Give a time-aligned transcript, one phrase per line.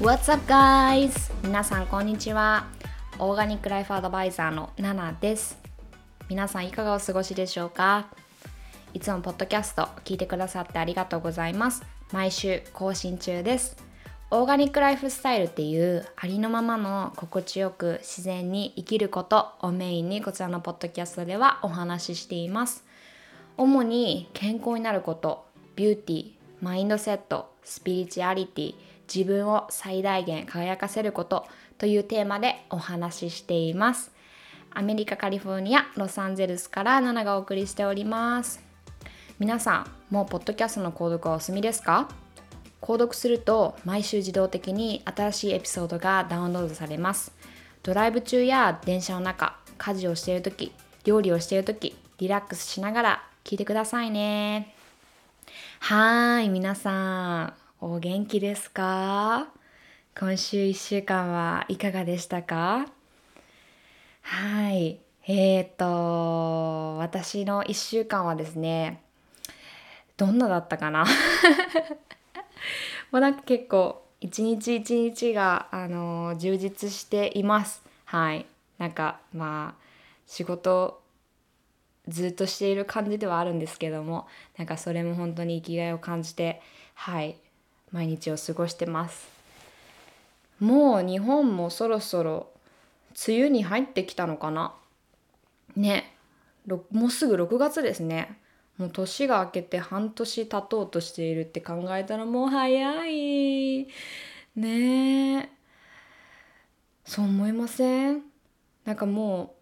[0.00, 1.30] What's up guys?
[1.42, 2.64] 皆さんこんにちは。
[3.18, 5.58] オーガニックライフアドバイザーのナナです。
[6.30, 8.06] 皆さんいかがお過ごしでしょうか？
[8.94, 11.82] いつもポッドキャスト聞いてくださってありがとうございます。
[12.12, 13.76] 毎週更新中です。
[14.30, 22.86] オーガニックライフスタイルっていうありのままの心地よく自然に生きることをメインにこちらのポッドキャストではお話ししています。
[23.58, 25.44] 主に健康になること、
[25.76, 28.74] ビューティー、マインドセット、スピリチュアリティ、
[29.12, 31.46] 自分を最大限輝かせること
[31.78, 34.12] というテーマでお話ししています。
[34.72, 38.62] アメリカ・カリフォルニア・ロサンゼルスからナナがお送りしております。
[39.38, 42.08] 皆さん、もうポッドキャストの購読はお済みですか？
[42.80, 47.32] 購読すると毎週自動的に新しいエピソードがダウンロードされます。
[47.82, 50.72] ドライブ中や電車の中、家事をしているとき、
[51.04, 54.74] 料理をしているとき、リラックスしながら聞いてくださいね。
[55.80, 59.48] はーい、皆さん、お元気ですか？
[60.14, 62.84] 今週1週間はいかがでしたか？
[64.20, 65.00] はい。
[65.26, 69.00] えーと、私の1週間はですね、
[70.18, 71.06] どんなだったかな？
[73.10, 77.82] もうなんか結構一日一日が、あの充実しています。
[78.04, 78.44] はい。
[78.76, 79.84] なんかまあ
[80.26, 81.00] 仕事
[82.08, 84.26] ずっとしている感じではあるんですけども
[84.58, 86.60] なんかそれも本当に生きがいを感じて
[86.94, 87.36] はい
[87.92, 89.28] 毎日を過ごしてます。
[90.60, 92.48] もう日本もそろそろ
[93.28, 94.74] 梅雨に入ってきたのかな？
[95.74, 96.14] ね。
[96.66, 98.38] ろもうすぐ6月ですね。
[98.78, 103.88] もう年が明けて半年経とうとしているって考えたらもう早い。
[104.56, 105.38] ね。
[105.38, 105.48] え
[107.04, 108.22] そう思いません？
[108.84, 109.54] なんかも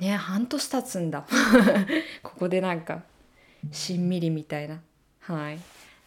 [0.00, 1.26] うね半年経つんだ。
[2.22, 3.02] ここでなんか
[3.72, 4.80] しんみりみたいな。
[5.20, 5.58] はい。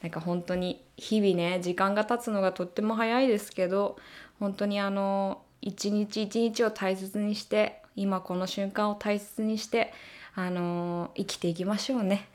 [0.01, 3.97] なんか本当に日々ね時間が経つのがとっても早いですけど
[4.39, 9.93] 本当にあの一日一日を大切にして今この瞬間を大切にして
[10.35, 12.27] あの生きていきましょうね。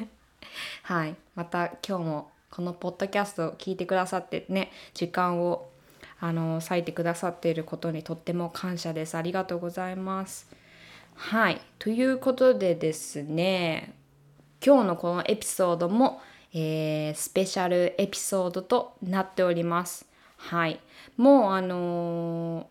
[0.82, 1.14] はい。
[1.34, 5.68] また今日もこのポッドキャストを聞いてくださってね時間を
[6.18, 9.16] あの割いてくださっていることにとっても感謝です。
[9.16, 10.50] ありがとうございます。
[11.14, 11.60] はい。
[11.78, 13.94] ということでですね
[14.64, 16.20] 今日のこのエピソードも、
[16.52, 20.06] えースペシャルエピソードとなっております。
[20.36, 20.80] はい。
[21.16, 22.66] もうあのー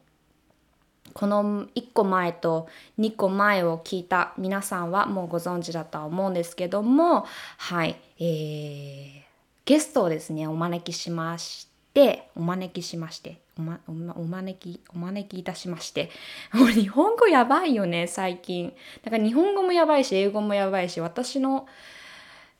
[1.13, 2.67] この1個前と
[2.99, 7.25] 2個前を聞いた皆さんはもうご存知だとは思うんですけども
[7.57, 7.99] はい。
[8.19, 9.27] えー
[9.67, 13.79] ゲストをですねお招きしましてお招きしましてお,、ま、
[14.15, 16.09] おお招きお招きいたしまして
[16.53, 18.73] もう 日本語やばいよね最近。
[19.03, 21.67] だから日本語もやばいし英語もやばいし私の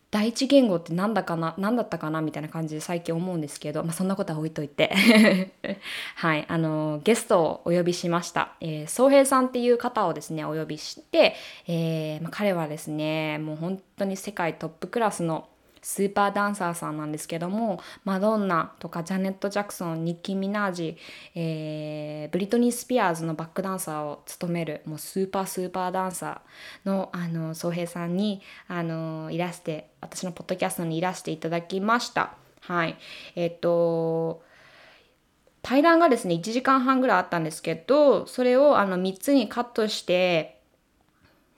[0.10, 4.94] 第一言語ってなんだかな何だったかなみたいな感じで最近思うんですけど、まあ、そんなことは置いといて。
[6.16, 11.36] はいあのゲストをお呼びしました、えー、宗平さんっていう方をですねお呼びして、
[11.68, 15.48] えーまあ、彼はですねもう本当に世界トップクラスの
[15.82, 20.98] スーパーダンサーさんなんですけどもマドンナとかジャネット・ジャクソンニッキー・ミナージ、
[21.36, 32.34] えーブリトニー・スピアーズのバックダンサーを務めるもうスーパースーパーダンサーのあの宗平さんにあのいらして私のポッドキャストにいらしていただきました。
[32.62, 32.98] はい
[33.36, 34.44] えっと
[35.62, 40.57] 対談がですね1時間半ぐらいあったんですけどそれをあの3つにカットして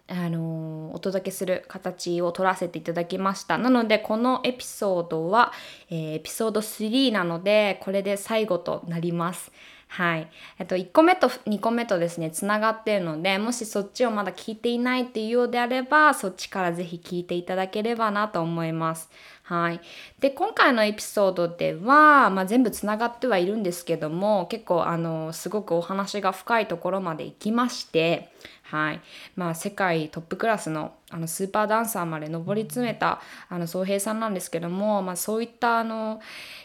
[0.09, 3.57] あのお届けする形を取らせていただきました。
[3.57, 5.53] なのでこのエピソードは、
[5.89, 9.51] えーエピソード3なのでこれで最後となります。
[9.87, 10.29] はい。
[10.59, 19.09] えっと1個目と2個目とですねつながっているのでもしそっちをまだ聞いていないっていうようであればそっちからぜひ聞いていただければなと思います。
[19.43, 19.81] はい、
[20.19, 28.31] で今回のエピソードでは、まあ、全部つながってはいるんですけども結構あのすごくお話が深いところまで行きまして、
[28.69, 29.01] はい
[29.35, 33.19] まあ、世界トップクラスのあのスーパーダンサーまで上り詰めた
[33.49, 36.21] あの宗平さんなんですけども、まあ、そういったあの、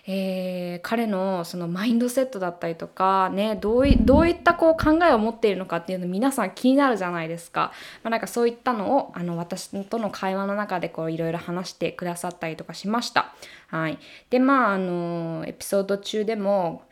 [0.06, 7.72] えー彼のそのマインドセットだったりとか、ね、どういどういったこう考えを持っているのかっていうの皆さん気になるじゃないですか。
[8.02, 13.34] まあ、なんかそういったのをあの私との会話の中でいろいろ話してくださったりとかしました。
[13.68, 13.98] はい、
[14.30, 16.82] でまああのエピソード中でも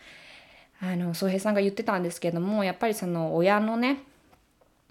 [0.81, 4.03] あの宗平さんが言ってたんですけどもやっぱりその親のね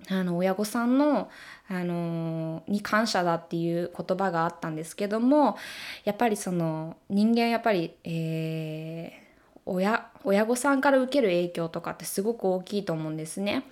[0.09, 1.30] あの親御さんの、
[1.68, 5.57] あのに感謝だっていう言葉があったんですけども
[6.03, 9.31] やっぱりその人間やっぱり、えー
[9.65, 13.63] 親親御さんから受ける影響とかってすごく大きいと思うんですね。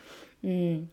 [0.42, 0.90] うん、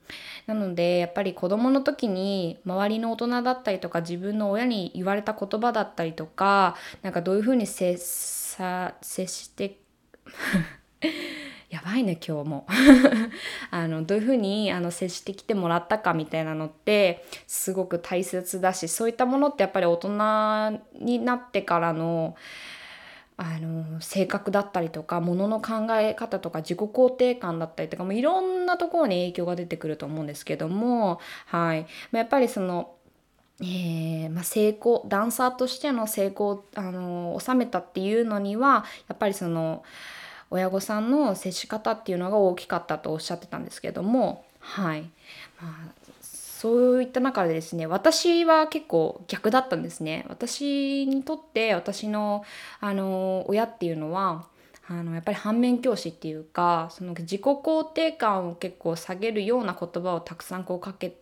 [0.46, 9.78] なのでやっぱり子どもの時に周りの大人だったりとか自分の親に言われた言葉だったりとかなんかどういうふうに接さ接して
[11.76, 12.66] やばいね今日も。
[13.70, 20.08] あのどういうふうにあの接してきてもらったかみたいなのってすごく大切だしそういったものってやっぱり大人
[21.04, 22.34] になってからの
[23.36, 32.92] あの性格だったりとかものの考え方とか自己肯定感だったりとかもいろんなところに影響が出てくると思うんですけども、はい、やっぱりその
[33.60, 39.82] えーまあ、成功ダンサーとしての成功あの収めたっていうのにはやっぱりその
[40.50, 45.02] 親御さんの接し方っていうのが大きかったとおっしゃってたんですけどもはい、
[45.60, 50.24] まあ、そういった中でですね私は結構逆だったんですね。
[50.28, 52.44] 私にとって私の
[52.80, 54.46] あの親っていうのは
[54.88, 61.16] あのやっぱり反面教師っていうかその自己肯定感を結構下げるような言葉をたくさんこうかけ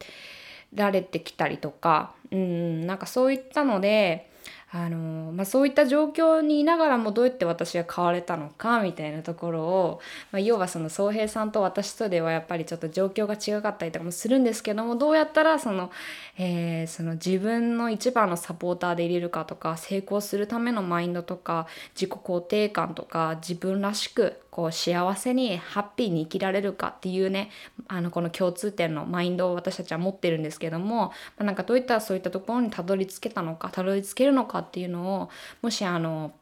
[0.74, 4.30] られてきたりとか、うん、なんかそういったので
[4.76, 10.00] あのまあ、そういった状況にいながらもどうやって私が変われたのかみたいなところを、
[10.32, 15.92] まあ、要はその宗平さんと私とではやっぱりちょっと状況が違かったりとかもするんですけどもどうやったらその,、
[16.36, 27.50] えー、その自分の一番のサポーターで入れるかとか成功するためのマインドとか自己肯定感とか自分らしくこう幸せにハッピーに生きられるかっていうね
[27.88, 35.30] あのこの共通点のマインドを私たちは持ってるんですけども、まあ、なんかどういったそういったところにたどり着けたのかたどり着けるのかっていうのを
[35.60, 36.34] もしあの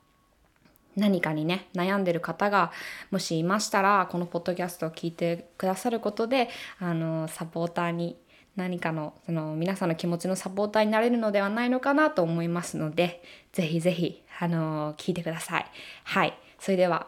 [0.94, 2.70] 何かにね悩んでる方が
[3.11, 6.50] もしいましたらこのポッドキャストを聞いてくださることで
[6.81, 8.19] あのサポーターに
[8.56, 13.23] 何かのその皆さんの気持ちのサポーターになれるのではないのかなと思いますので
[13.53, 15.67] ぜひぜひあの聞いてください。
[16.05, 17.06] はいそれでは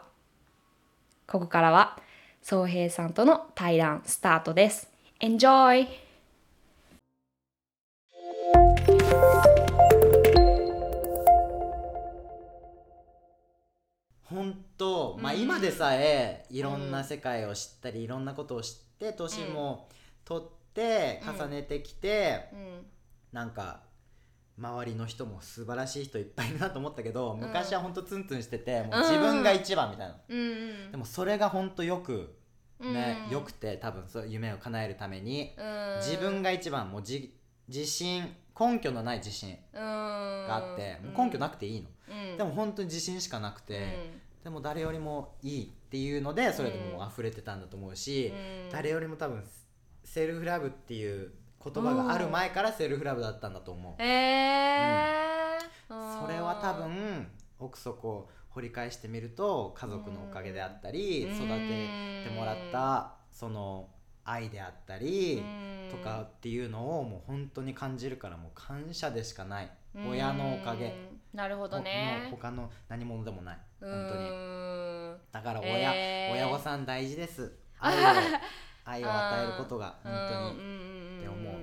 [1.27, 1.97] ここからは
[2.43, 4.91] 宗平さんとの対談スタートです。
[5.19, 5.87] Enjoy!
[14.23, 19.87] 本当、まあ、今でさえいろんな世界を知ったり、いろんなことを知って年も
[20.25, 22.49] 取って重ねてきて、
[23.31, 23.81] なんか
[24.57, 30.15] 周りの人も素晴らしい人いっぱいいるなと思ったけど、昔は本当ツンツンしててもう自分が一番みたいな、
[30.91, 32.35] でもそれが本当よく
[32.79, 35.51] ね、よくて多分そう夢を叶えるために、
[35.99, 37.29] 自分が一番もう自
[37.67, 41.89] 自信根拠のない自信があって、根拠なくていいの、
[42.37, 44.09] でも本当に自信しかなくて、
[44.43, 48.31] でも誰よりもいいっていうのでそれでもう溢れてたんだと思うし、
[48.71, 49.43] 誰よりも多分
[50.03, 51.31] セルフラブっていう
[51.65, 57.27] 言葉がある前からセルフラブだったんだと思う、えー、うん、それは多分
[57.59, 61.87] 奥底掘り返してみると家族のおかげであったり育て
[62.23, 63.89] てもらったその
[64.23, 65.43] 愛であったり
[65.91, 69.69] とかっていうのをもう本当に感じるからもう感謝でしかない。
[70.09, 70.95] 親のおかげ。
[71.33, 72.27] なるほどね。
[72.31, 73.57] 他の何者でもない。
[73.79, 74.29] 本当に。
[75.31, 77.51] だから親、えー、親御さん大事です。
[77.79, 78.07] 愛を
[78.83, 81.04] 愛を与えることが本当に
[81.35, 81.55] 思う。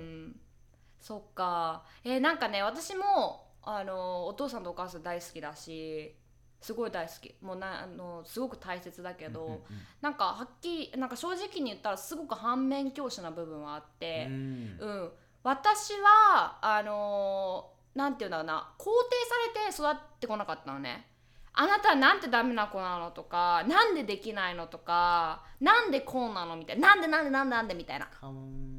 [1.01, 1.85] そっか。
[2.05, 6.15] えー、なんかね私もあのお父さんとお母さん大好きだし
[6.61, 7.35] すごい大好き。
[7.43, 9.63] もうなあのすごく大切だけど、うんうんうん、
[10.01, 15.11] なんかはっきりなんか正直に言ったらすごく反面教師な部分はあって、うん、うん、
[15.43, 18.91] 私はあのなんていうんだろうな肯定
[19.53, 21.12] されて育ってこなかったのね。
[21.55, 28.09] あなたはなんてダメな子なのとかなんでできないのとかなんでこうなのみたいななんでなんでなんでなんでみたいな。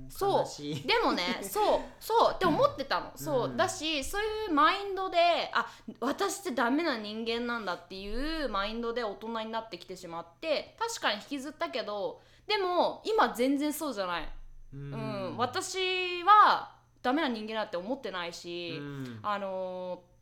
[0.10, 0.88] そう。
[0.88, 5.18] でもねそうそうって思ってたの、そう、だしそういうマインドで
[5.54, 5.68] あ
[6.00, 14.30] 私ってダメな人間なんだっていうマインドで大人になってきてしまって確かに引きずったけどでも今全然そうじゃない。
[14.74, 16.72] うん、私は
[17.04, 18.82] ダメな人間だって思ってないし、
[19.22, 20.13] あのー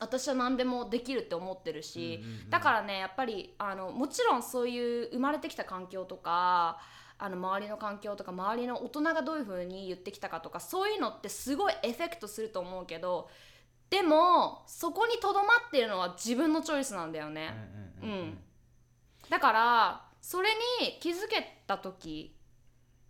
[0.00, 6.78] 私は何でもできるって思ってるし、うんうんうん、だからねやっぱりあのもちろんそういう生まれてきた環境とか
[7.18, 13.28] あの周りの環境とか周りの大人がどういう風に言ってきたかとかそういうのってすごいエフェクトすると思うけど
[13.90, 17.54] でもそこにとどまっているのは自分のチョイスなんだよね。
[18.02, 18.38] うん、うん、
[19.30, 20.50] だからそれ
[20.80, 22.36] に気づけた時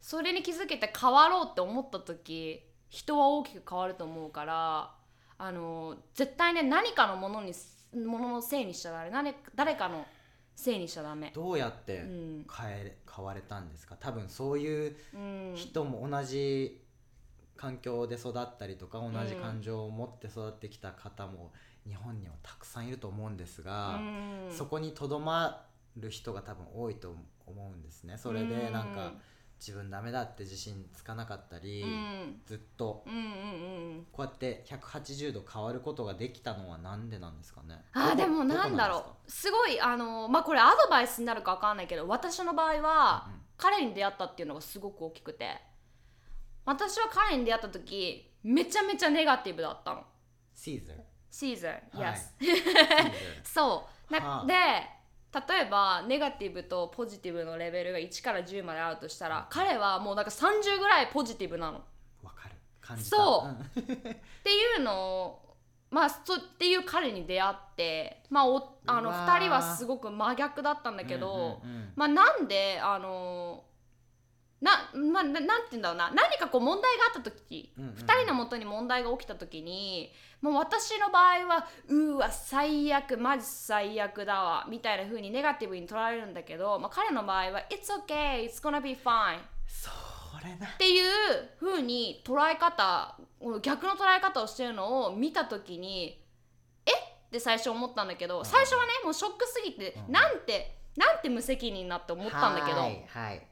[0.00, 4.94] それに気づけて変わろうって思った時人は大きく変わると思うから
[5.38, 7.52] あの絶対ね何かのものに
[7.94, 9.10] もののせいにしちゃダメ。
[9.10, 10.04] 誰誰かの
[10.54, 11.30] せいにしちゃダメ。
[11.34, 13.96] どうやって変え、うん、変われたんですか？
[13.98, 14.96] 多分そういう
[15.54, 16.82] 人も同じ
[17.56, 21.52] 環境で育ったりとか同じ感情を持って育ってきた方も
[21.86, 25.64] 日本にはたくさんいると思うんですが、うん、そこにとどま
[25.96, 27.14] る人が多分多いと
[27.46, 28.18] 思うんですね。
[28.18, 29.12] それでなんか
[29.58, 32.40] 自分ダメだって自信つかなかったり、うん。
[32.46, 33.02] ずっと。
[33.06, 33.24] うんうんう
[34.00, 37.84] んこうやって180度変わることができたのはなんでなんですかね？
[37.92, 39.30] あーでもなんだろう。
[39.30, 43.40] すごいあのまあこれアドバイスになるかわかんないけど私の場合は、うんうん。
[43.56, 45.60] 彼に出会ったっていうのがすごく大きくて。
[46.64, 50.04] 私は彼に出会った時めちゃめちゃネガティブだったの。
[50.54, 50.96] シーザー
[51.30, 52.12] シーズン、はい。
[52.12, 52.72] yes シーザ
[53.42, 54.12] そう。
[54.12, 54.46] な、はあ。
[54.46, 54.54] で
[55.34, 61.78] 例えばネガティブとポジティブのレベルが1から10まであるとしたら彼はもうなんか30ぐらいポジティブなの。
[62.22, 62.54] ーわかる。
[62.80, 63.16] 感じた。
[63.16, 63.80] そう。
[63.80, 63.84] うん。
[63.84, 65.56] っていうのを
[65.90, 69.36] まあそっていう彼に出会ってまあおあのうわー。
[69.36, 71.92] 2人はすごく真逆だったんだけど、うんうんうん。
[71.94, 73.64] まあなんであの
[74.60, 76.10] な,、まあ、ななんて言うんだろうな。
[76.10, 77.94] 何かこう問題があった時、うんうんうん。
[77.96, 89.90] 2人のもとに問題が起きた時にもう私の場合はうーわ最悪マジ最悪だわみたいな風にネガティブに捉えるんだけど、まあ、彼の場合は「It's okay it's gonna be fine」そ
[90.44, 90.66] れな。
[90.66, 91.04] っていう
[91.60, 93.16] 風に捉え方
[93.62, 96.20] 逆の捉え方をしてるのを見た時に
[96.84, 96.92] え？
[96.92, 96.94] っ
[97.30, 100.12] て最初思ったんだけど最初はねもうショックすぎてうん。
[100.12, 103.46] なんてなんて無責任なって思ったんだけど、はいはい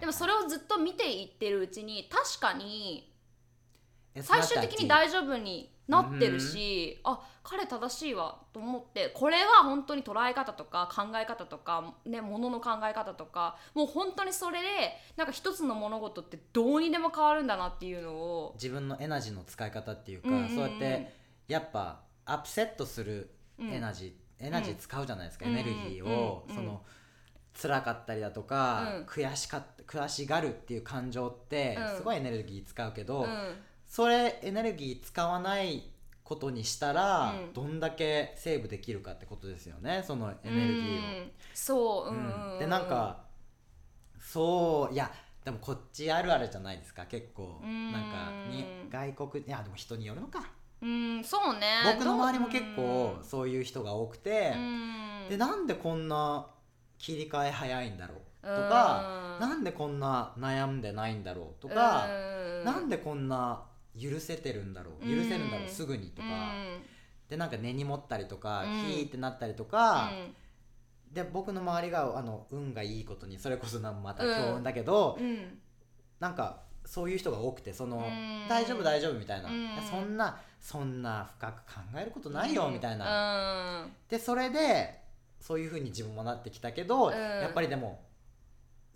[0.00, 3.12] でもそれをずっと見ていってるうちに確かに
[4.20, 14.68] 最終的に大丈夫になってるし、あ彼正しいわと思ってこれは本当に捉え方とか考え方とかねものの考え方とかもう本当にそれで
[15.16, 20.48] なんか一つの物事ってどうにでも変わるんだなっていうのを自分のエナジーの使い方っていうか、うんうんうん。
[20.50, 21.12] そうやって
[21.48, 25.52] やっぱアップセットするエナジー、エナジー使うじゃないですか、うん。
[25.52, 26.54] エネルギーを、うん。
[26.54, 26.82] その
[27.60, 29.04] 辛かったりだとか、うん。
[29.04, 31.96] 悔しか悔しがるっていう感情って、うん。
[31.96, 33.56] すごいエネルギー使うけど、うん。
[33.86, 35.82] それエネルギー使わない
[36.24, 37.52] ことにしたら、うん。
[37.52, 40.96] どんだけセーブできるかってことですよねそのエネルギーを。
[40.96, 41.30] うん。
[41.54, 43.24] そう、うんでなんか
[44.18, 45.10] そういや
[45.44, 47.60] でもこっちあるあるじゃないですか結構。
[47.62, 47.92] うん。
[47.92, 50.42] なんかに外国いやでも人によるのか。
[50.80, 51.82] うんそうね。
[51.84, 53.24] 僕の周りも結構うん。
[53.24, 54.52] そういう人が多くて。
[54.56, 55.26] うん。
[55.28, 56.46] でなんでこんな
[57.02, 58.18] 切り替え早いんだろう。
[58.42, 62.64] とかうんなんでこんな悩んでないんだろうとかうん。
[62.64, 63.64] なんでこんな
[64.00, 65.04] 許せてるんだろう。
[65.04, 66.28] 許せるんだろううんすぐにとか。
[66.28, 66.82] うん。
[67.28, 68.70] でなんか根に持ったりとかうん。
[68.92, 70.12] ヒーってなったりとか
[71.08, 71.12] うん。
[71.12, 75.58] で僕の周りがあの運がいいことにそれこそなまた強運だけど、うん。
[76.20, 78.48] なんかそういう人が多くてそのうん。
[78.48, 79.48] 大丈夫大丈夫みたいな、
[79.90, 85.01] そんなそんな深く考えることないよみたいな、なでそれで
[85.42, 87.12] そういうふうに自分もなってきたけど、うん。
[87.12, 88.00] やっぱりでも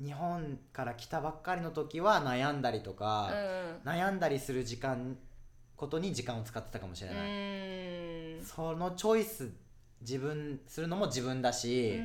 [0.02, 3.30] 日本から来たばっかりの時は悩んだりとか、
[3.84, 5.18] 悩んだりする時間
[5.76, 9.50] ことに時間を使ってたかもしれない、そのチョイス
[10.00, 12.00] 自分するのも自分だし、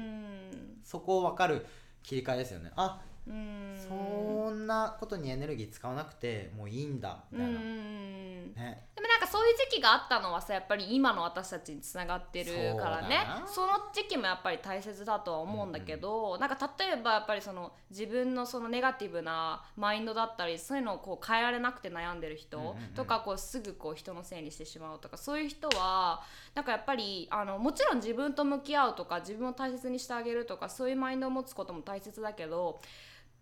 [0.83, 1.65] そこを分かる
[2.03, 2.71] 切り替えですよね。
[2.75, 8.87] あそんなことにエネルギー使わなくてもういいんだみたいな、ね。
[8.95, 13.25] でもなんかそういう時期があったのはさやっぱり今の私たちにつながってるからね。
[13.45, 22.77] そその時期もやっぱり大切だとは思うんだけど、なんか例えばやっぱりその自分のそのネガティブなマインドだったりそういうのをこう変えられなくて悩んでる人うんうんうん。
[22.95, 26.23] とかこうすぐこう人のせいにしてしまうとかそういう人は
[26.55, 32.81] なんかやっぱりあのもちろん自分と向き合うとか自分を大切にしてあげるとかそういうマインドを持つことも大切だけど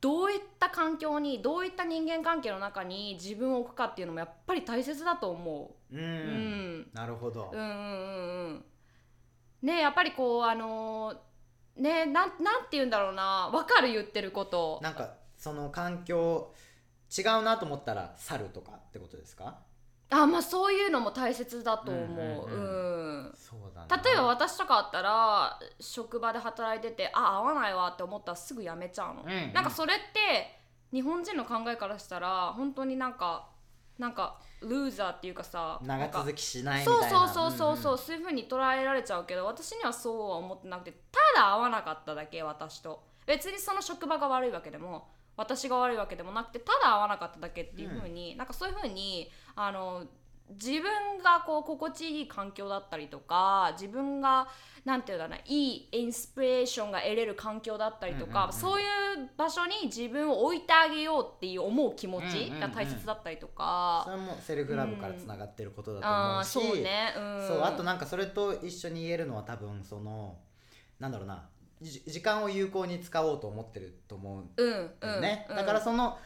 [0.02, 5.96] どういった環境にどういった人間関係の中に自分を置くかっていうのもやっぱり大切だと思う。
[5.96, 6.02] ん、う。
[6.02, 6.90] うん。
[6.94, 8.66] なるほど、うんうんうんうん。
[9.64, 13.50] ねやっぱりこうあのーねなんなんて言うんだろうな。
[13.52, 14.80] 分かる言ってること。
[14.82, 16.54] なんかその環境
[17.18, 19.60] 違うなと思ったら去るとかってことですか？
[20.12, 22.48] あまあそういうのも大切だと思う。
[22.48, 23.34] うん
[24.04, 29.54] 例えば私とかあったら職場で働いててあ合わないわって思ったらすぐ辞めちゃうの、うんうん。
[29.54, 30.60] なんかそれって
[30.92, 33.50] 日本人の考えからしたら本当になんか
[33.98, 37.28] なんかルーザーっていうかさ長続きしないみたそいうな。
[37.28, 40.92] そうそうそうそう、んそういう風に捉えられちゃうけど私にはそうは思ってなくて
[41.36, 43.04] ただ合わなかっただけ私と。
[43.26, 45.08] 別にその職場が悪いわけでも
[45.40, 50.04] 私が悪いわけでもなくてただ合わなかっただけっていう風に、なんかそういう風にあの
[50.50, 50.82] 自分
[51.24, 54.48] がこう心地いい環境だったりとか自分が
[54.84, 58.54] なんていうんだろうないいインスピレーションが得れる環境だったりとか、うんうんうん。
[58.54, 58.88] そういう
[59.38, 70.38] 場所に自分を置いてあげようっていう思う気持ちうんうんうんが大切だったりとか、それもセルフラブからつながってることだとあ思うし、あそうね、うん、そうあとなんかそれと一緒に言えるのは多分その
[71.00, 76.18] なんだろうなじ時間を有効に使おうと思ってると思ううんね、うんだからその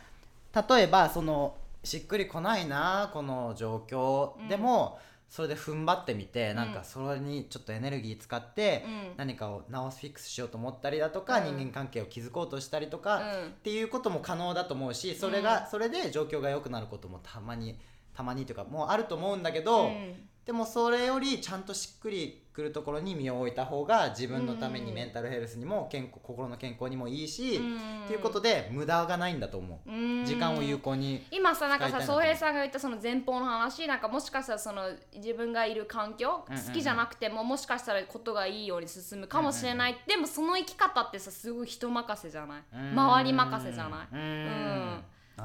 [0.70, 4.48] 例えばそのしっくりこないなこの状況、うん。
[4.48, 9.18] でもそれで踏ん張ってみて、なんかそれにちょっとエネルギー使って、うん。
[9.18, 11.58] 何かを直すフィックスしようと思ったりだとか、うん。
[11.58, 13.48] 人間関係を築こうとしたりとか、うん。
[13.48, 17.80] っていうことも可能だと思うしそれが、それで状況が良くなることもたまに
[18.14, 20.30] たまにというかもうあると思うんだけど、うん。
[20.46, 24.96] でもそれよりちゃんとしっくりくるところに身を置いた方が自分のためにうん。
[24.96, 28.04] メンタルヘルスにも健康心の健康にもいいし、うん。
[28.06, 30.26] っていうことで無駄がないんだと思う、うん。
[30.26, 34.84] 時間を有効に今さなんかさ宗平さんが言ったその前方の話なんかもしかしたらその
[35.16, 42.64] 自分がいる環境、好きじゃなくてももしかしたらことがいいように進むかもしれない、でもその生き方ってさすごい人任せじゃない？
[42.72, 44.08] 周り任せじゃない？
[44.14, 44.20] うん。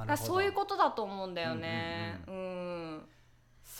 [0.00, 0.06] うん。
[0.06, 2.20] だそういうことだと思うんだよね。
[2.26, 3.02] うん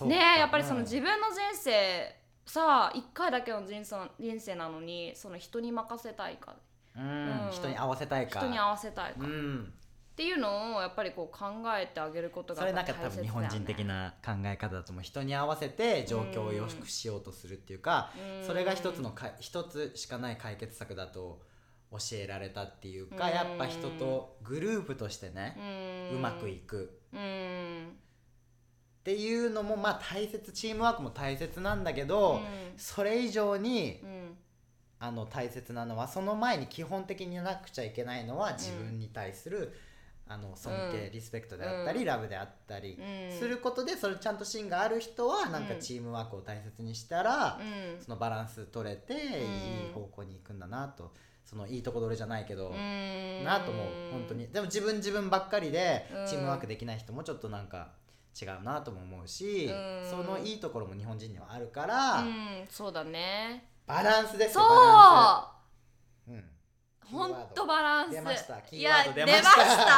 [0.03, 0.83] ねえやっぱりそのうん。
[0.85, 2.15] 自分の人生
[2.49, 6.57] さあ1回だけの人生人生なのにその人に任せたいか。
[6.97, 7.03] うん
[7.47, 7.51] うん。
[7.53, 8.41] 人に合わせたいか。
[8.41, 9.73] 人に合わせたいか、っうん。
[10.17, 11.47] ていうのをやっぱりこう考
[11.79, 15.05] えてあげることがそれなんか多分日本人的な考え方だと思う。
[15.05, 18.47] 人に合わせて状況を良くしようとするっていうか、うん。
[18.47, 21.43] それが一つのか一つしかない解決策だと
[21.91, 23.35] 教えられたっていうか、うん。
[23.35, 26.99] やっぱ人とグループとしてね、ううまくいく。
[27.13, 27.99] うん
[29.09, 32.43] っていうのもまあ大切チームワークも大切なんだけど、うん。
[32.77, 34.37] それ以上にうん。
[35.01, 39.73] あの大切なのはその前に基本的になくちゃいけないのは自分に対する、
[40.27, 42.05] あの尊敬、うんリスペクトであったり、うん。
[42.05, 42.99] ラブであったり
[43.31, 43.39] うん。
[43.39, 45.81] することでそれちゃんと芯がある人はなんかうん。
[45.81, 48.03] チームワークを大切にしたら、うん。
[48.05, 49.21] そのバランス取れていい
[49.95, 51.15] 方向に行くんだなと
[51.47, 53.45] そのいいとこ取れじゃないけど、うん。
[53.45, 54.49] なと思う本当に。
[54.49, 56.27] でも自分自分ばっかりでうん。
[56.27, 57.97] チームワークできない人もちょっとなんか
[58.41, 60.11] 違うなとも思うし、うん。
[60.11, 63.65] そのいいところも日本人にはあるから、うんそうだね。
[63.87, 65.43] バランスですそよバラン
[66.27, 66.45] ス、ううん、
[67.19, 68.13] ほんとバランス。
[68.13, 69.93] 出ましたキいーワーや出まド出ました。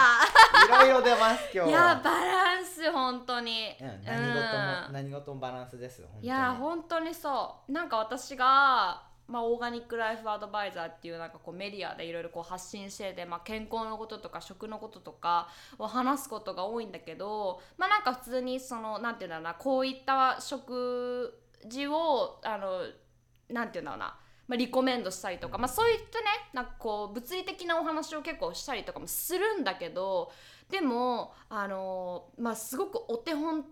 [0.64, 1.94] いろいろ出ます今日いやは。
[1.97, 4.92] バランス本当に、うん、何事も、うん。
[4.92, 6.26] 何事もバランスですよ本当に。
[6.26, 7.72] いや本当にそう。
[7.72, 21.33] なんか私が、まあ、オーガニックライフアドバイザーっていうなんかこうメディアでいろいろこう発信してて、まあ、健康のこととか食のこととかを話すことが多いんだけどまあなんか普通にそのなんていうんだろうなこういった食
[21.66, 22.83] 事をあの
[23.49, 30.33] なんていうんだろうなまあ、リコメンドしたりとか、まあ、そういったねなんかこう物理的なお話を結構したりとかもするんだけど
[30.69, 33.64] でもあの、まあ、すごくお手本っ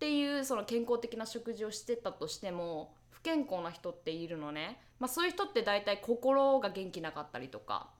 [0.00, 7.90] ていうその健康的な食事をしてたとしても不健康な人っているのね、まあ、そういう人って大体心が元気なかったりとか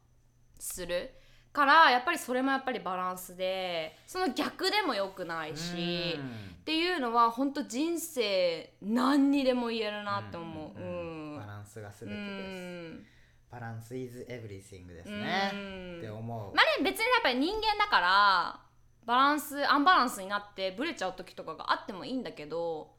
[0.59, 1.11] する
[1.53, 6.19] からやっぱりそれもやっぱりバランスでその逆でも良くないし。
[6.63, 10.81] っていうのは本当人生何にでも言えるなって思う。
[10.81, 12.63] うんバランスが全うてです、
[12.95, 13.07] ん。
[13.51, 15.99] バランス is everything ですうね、ん。
[15.99, 18.61] って思う、まあね別にやっぱり人間だから
[19.05, 22.93] バランスアンバランスになってブレちゃう時とかがあってもいいんだけど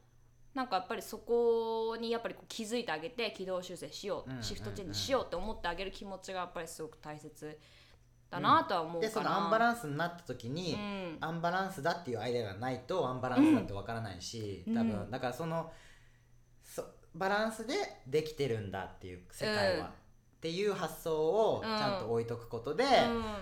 [0.54, 7.58] なんかやっぱりそこにやっぱり気づいてあげて軌道修正しよう、うんシフトチェンジしようって思ってあげる気持ちがやっぱりすごく大切
[8.30, 14.76] だなとは思うかな、でそのアンバランスになった時に、うんアンバランスだっていうアイデアがないとアンバランスだってわからないし、うん。
[14.76, 15.72] 多分だからその
[16.64, 16.84] そ
[17.16, 17.74] バランスで
[18.08, 19.92] できてるんだっていう世界は、うん。
[19.92, 19.92] っ
[20.42, 22.84] ていう発想をちうんゃんと置いとくことで、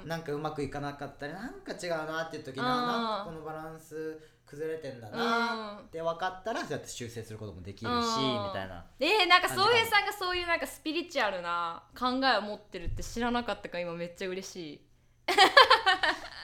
[0.03, 0.09] うん。
[0.09, 4.19] なんかうまくいかなかったりなんか違うなっていう時に、うんあなんかこのバランス
[4.51, 8.01] 崩れてんだなって分かったらそうやって修正することもできるし、うん。
[8.01, 8.85] みたいな。
[8.99, 14.81] えー、なんか宗平さんがそういうなんかスピリチュアルな考えを持ってるって知らなかったから今めっちゃ嬉しい。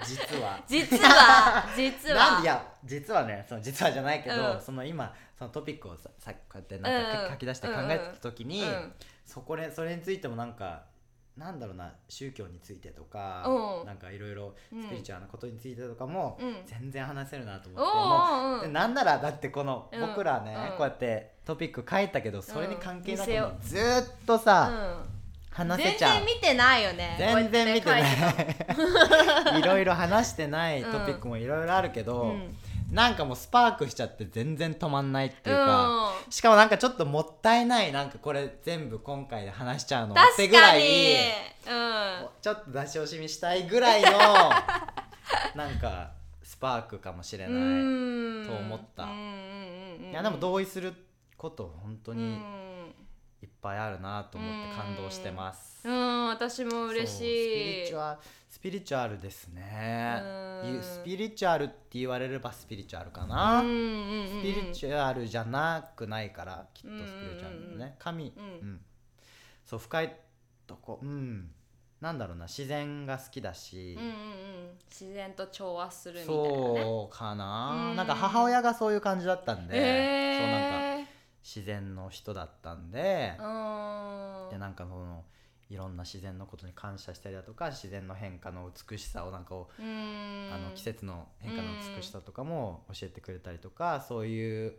[0.05, 0.63] 実は。
[0.69, 1.65] 実は。
[1.75, 2.15] 実は。
[2.15, 4.61] なんでいや実はねその実はじゃないけど、うん。
[4.61, 7.31] その今そのトピックをささこうやってなんかうん。
[7.31, 8.93] 書き出して考えてた時に、うん。
[9.25, 10.85] そこでそれについてもなんか
[11.37, 13.85] なんだろうな宗教についてとか、うん。
[13.85, 14.83] なんかいろいろうん。
[14.83, 16.55] スピリチュアルなことについてとかも、うん。
[16.65, 20.01] 全然話せるなと思おって、なんならだってこの、うん。
[20.01, 20.77] 僕らね、うん。
[20.77, 25.17] こうやってトピック書いたけどそれに関係なくずーっとさ、うん。
[25.51, 26.17] 話せちゃう。
[26.17, 28.03] 全然見てないよね全然見てない。
[29.59, 32.55] いろいろ話してないトピックもいろいろあるけど、うん
[32.91, 36.31] なんかもうスパークしちゃって全然止まんないっていうか、うん。
[36.31, 42.27] しかもなんかちょっともったいないなんかこれ全部今回で話しちゃうのってぐらいうん。
[42.41, 44.09] ちょっと出し惜しみしたいぐらいの
[45.55, 46.11] なんか
[46.43, 49.03] スパークかもしれない、うんと思った。
[49.03, 50.93] いやでも同意する
[51.35, 52.39] こと本当うに
[53.61, 56.27] ぱいあるなと思って感動してます、うん。
[56.27, 60.21] 私も嬉しそうスピリいチュアルスピリチュアルですね。
[60.81, 64.27] スピリチュアルって言われればスピリチュアルかな、うんうんうんうん。
[64.27, 66.95] スピリチュアルじゃなくないからきっとスピ
[67.33, 67.79] リチュアルのうんうん。
[67.79, 68.43] ね神、うん。
[68.43, 68.81] うん。
[69.65, 70.15] そう深い
[70.65, 70.99] とこ。
[71.01, 71.51] うん。
[71.99, 74.15] なんだろうな自然が好きだし、うんうんうん。
[74.89, 76.47] 自然と調和するみたいなね。
[76.47, 77.95] そうかな、うん。
[77.95, 80.96] なんか母親がそういう感じだったんで、そうなんかえ
[81.47, 84.49] 自然の人だったんで、うん。
[84.51, 85.23] でなんかその
[85.69, 90.49] いろんな自然のことに感謝したりだとか自然の変化の美しさをなんかを、うん。
[90.53, 94.73] あの季節の変化の美しさとかも教えてくれたりとか、そういう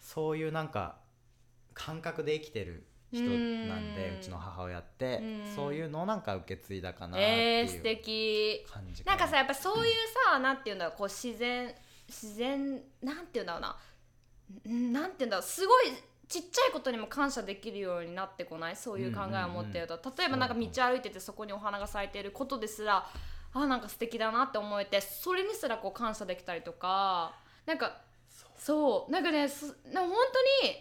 [0.00, 0.96] そういうなんか
[1.74, 4.16] 感覚で生きてる人なんで、うん。
[4.16, 5.54] うちの母親って、うん。
[5.54, 8.64] そういうのをなんか受け継いだかなっていう敵。
[8.66, 9.14] 感じな。
[9.14, 9.94] んかさやっっぱそういう
[10.30, 11.74] さ、なんていうんだろうこう自然
[12.08, 13.68] 自然なんていうんだろうな。
[13.68, 13.76] ん
[14.64, 15.84] なんていうんだすごい
[16.28, 18.76] ちっちゃいことにも感謝できるようになってこない？
[18.76, 23.06] そういう考えを持ってると、例えばなんか道歩いててそこにお花が咲いていることですら
[23.54, 27.34] あなんか素敵だなって思えてそれにすらこう感謝できたりとか
[27.66, 27.98] なんか
[28.56, 29.12] そう。
[29.12, 30.10] なんかねすな本
[30.62, 30.74] 当に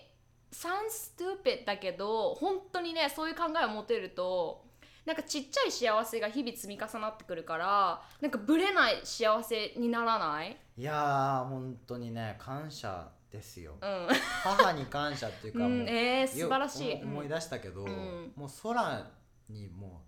[0.54, 4.64] sounds stupid だけど本当にねそういう考えを持てると
[5.06, 10.56] なんかちっちゃい幸せが日々積み重なってくるからなんかぶれない幸せにならない？
[10.78, 13.78] いやー本当にね感謝ですよ。
[13.82, 14.08] うん、
[14.44, 16.91] 母に感謝っていうか う、もうんえー、素晴らしい。
[16.91, 18.34] よ思い出したけど、うん。
[18.36, 19.08] もう空
[19.50, 20.04] にも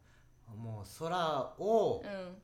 [0.53, 2.41] うもう空をうん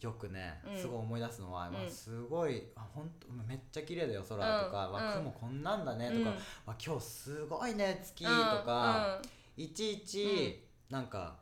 [0.00, 0.78] よくね、うん。
[0.78, 5.12] すごい思い出すのは、まあ、うんすごいあ本当めっちゃ綺麗だよ空とか、うん。
[5.14, 6.24] 雲こんなんだねうん。
[6.24, 8.38] とか、わ今日すごいね月とうん。
[8.64, 9.20] か、
[9.56, 11.36] いちいち、なんか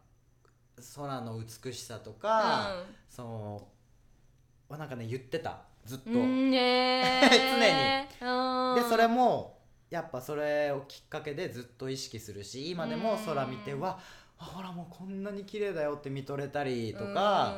[0.96, 3.68] 空の美しさとか、その
[4.68, 6.10] はなんかね言ってたずっと。
[6.12, 6.54] 常に。
[8.76, 9.58] でそれも
[9.90, 13.80] やっぱそれをきっかけでずっと意識するし今でも空見て、うん。
[13.80, 13.98] わ
[14.38, 17.54] あほらもうこんなに綺麗だよって見とれたりとか、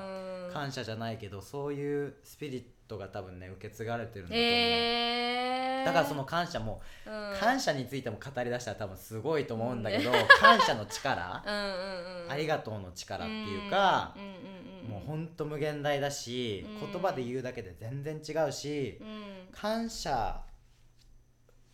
[0.53, 7.39] 感謝じゃないけどそういうスピリットが多分ね受け継がれてるんだと思う、えー、だからその感謝も、うん。
[7.41, 10.11] 感謝についても語りだしたら多分すごいと思うんだけど、
[10.41, 12.31] 感謝の力、うんうんうん。
[12.31, 14.56] ありがとうの力っていうかう、んうんうんうん、
[14.87, 16.92] もうほんと無限大だし、うん。
[16.92, 20.40] 言葉で言うだけで全然違うし、うん、感謝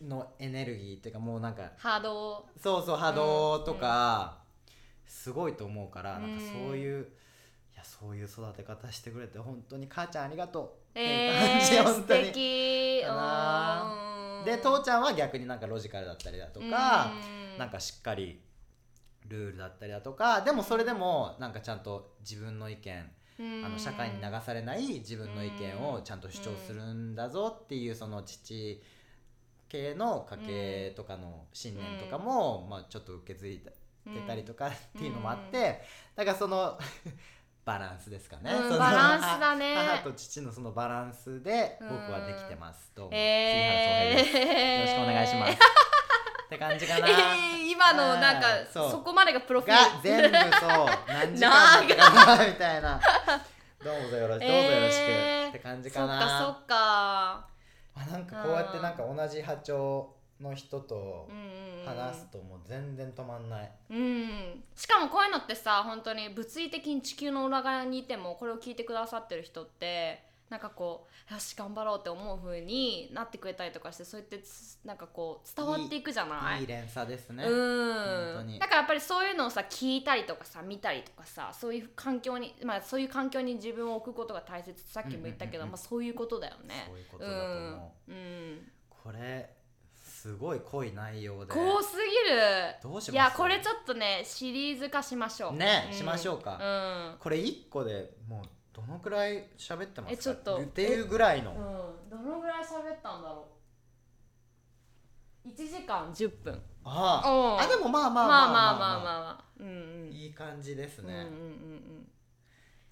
[0.01, 2.45] のエネルギーっていうかもうなんか波動。
[2.61, 4.39] そうそう波動とか、
[5.07, 6.21] すごいと思うから、うん。
[6.23, 7.03] なんかそういう
[7.73, 12.31] いやそういう育て方してくれて本当に母ちゃんありがとうっていう感じ、えー、素本当に。
[14.45, 17.13] で父ちゃんは逆になんかロジカルだったりだとか、
[17.57, 18.41] なんかしっかり
[19.27, 23.11] ルールだったりだとかでもそれでもなんかちゃんと自分の意見
[23.65, 28.81] あの社会に流されない自分の意見をちゃんと主張するんだぞっていうその父
[29.69, 33.61] 系の家系とかの信念とかも、まあ、ちょっと受け継い
[34.05, 35.81] でたりとかっていうのもあって、
[36.15, 36.77] だからその
[37.65, 39.75] バランスですかね、うんバランスだね。
[39.75, 45.92] 母と父のそのバランスで僕はできてます、どうも、えー、よろしくお願いします
[46.53, 48.67] って感じかな、えー、今のなんかう。
[48.73, 50.29] そこまでがプロフィがール。
[50.29, 50.87] 全部そう。
[51.07, 53.01] 何時間だったかなみたいな。
[53.83, 56.17] どうぞよろしく、どうぞよろしく、えーって感じそかな。
[56.17, 57.47] っかそっか。
[57.95, 61.43] あなんかこうやってなんか同じ波長の人とうんうん
[61.79, 61.85] うん。
[61.85, 76.61] 話すともう全然止まんない、うん、しかもこういうのってさ本当に物理的に地球の裏側にいてもこれを聞いてくださってる人ってなんかこうよし頑張ろうって思う風になってくれたりとかしてそうやってつなんかこう伝わっていくじゃない？
[76.61, 77.93] いい連鎖ですね、うん。
[77.95, 78.59] 本当に。
[78.59, 86.85] だからやっぱりそういうのをさ聞いたりとかさ見たりとかさそういう環境にまあそういう環境に自分を置くことが大切さっきも言ったけど、まあ、そういうことだよね。
[86.87, 88.11] そういうことだと思う。
[88.11, 89.49] ん、うん、これ
[89.91, 91.51] すごい濃い内容で。
[91.51, 92.39] こうすぎる。
[92.83, 93.11] どうします？
[93.11, 95.53] いやこれちょっとねシリーズ化しましょう。
[95.53, 95.93] ねん。
[95.93, 96.59] しましょうか。
[96.61, 97.19] うん。
[97.19, 100.11] これ1個でもうどのくらい喋ってますか？
[100.13, 100.57] えちょっと。
[100.57, 103.47] っていうぐらいの、うん、どのぐらい喋ったんだろ
[105.45, 106.11] う？1時間。
[106.11, 106.61] 10分。
[106.83, 107.63] ああ。
[107.63, 108.99] あでもまあまあまあまあまあまあ。
[108.99, 109.69] まあうんう
[110.09, 110.11] ん。
[110.11, 112.07] いい感じですね、うんうんうん